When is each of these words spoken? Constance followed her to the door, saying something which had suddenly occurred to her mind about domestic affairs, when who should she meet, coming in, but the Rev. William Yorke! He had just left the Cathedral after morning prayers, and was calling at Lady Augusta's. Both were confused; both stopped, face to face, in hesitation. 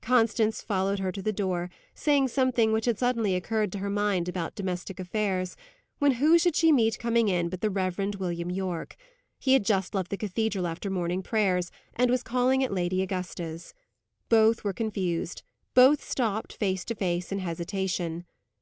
Constance 0.00 0.62
followed 0.62 0.98
her 1.00 1.12
to 1.12 1.20
the 1.20 1.30
door, 1.30 1.68
saying 1.94 2.26
something 2.26 2.72
which 2.72 2.86
had 2.86 2.98
suddenly 2.98 3.34
occurred 3.34 3.70
to 3.70 3.80
her 3.80 3.90
mind 3.90 4.30
about 4.30 4.54
domestic 4.54 4.98
affairs, 4.98 5.58
when 5.98 6.12
who 6.12 6.38
should 6.38 6.56
she 6.56 6.72
meet, 6.72 6.98
coming 6.98 7.28
in, 7.28 7.50
but 7.50 7.60
the 7.60 7.68
Rev. 7.68 8.16
William 8.18 8.50
Yorke! 8.50 8.96
He 9.38 9.52
had 9.52 9.62
just 9.62 9.94
left 9.94 10.08
the 10.08 10.16
Cathedral 10.16 10.66
after 10.66 10.88
morning 10.88 11.22
prayers, 11.22 11.70
and 11.94 12.10
was 12.10 12.22
calling 12.22 12.64
at 12.64 12.72
Lady 12.72 13.02
Augusta's. 13.02 13.74
Both 14.30 14.64
were 14.64 14.72
confused; 14.72 15.42
both 15.74 16.02
stopped, 16.02 16.54
face 16.54 16.86
to 16.86 16.94
face, 16.94 17.30
in 17.30 17.40
hesitation. 17.40 18.24